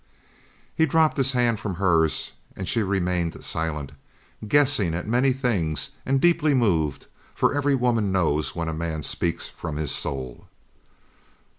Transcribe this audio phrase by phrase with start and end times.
[0.75, 3.91] He dropped his hand from hers and she remained silent,
[4.47, 9.47] guessing at many things, and deeply moved, for every woman knows when a man speaks
[9.47, 10.47] from his soul.